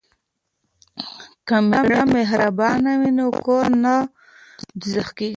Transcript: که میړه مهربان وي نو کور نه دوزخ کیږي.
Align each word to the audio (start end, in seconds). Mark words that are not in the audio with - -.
که 1.47 1.55
میړه 1.71 2.01
مهربان 2.15 2.83
وي 2.99 3.11
نو 3.17 3.25
کور 3.45 3.65
نه 3.83 3.95
دوزخ 4.79 5.07
کیږي. 5.17 5.29